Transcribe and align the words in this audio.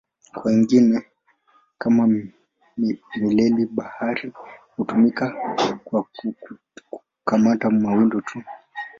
Kwa 0.33 0.43
wengine, 0.45 1.05
kama 1.77 2.07
mileli-bahari, 3.17 4.33
hutumika 4.75 5.33
kwa 5.83 6.05
kukamata 7.23 7.69
mawindo 7.69 8.21
tu. 8.21 8.43